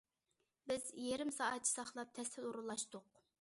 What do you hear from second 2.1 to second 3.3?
تەستە ئورۇنلاشتۇق.